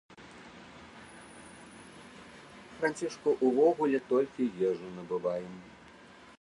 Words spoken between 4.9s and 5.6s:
набываем.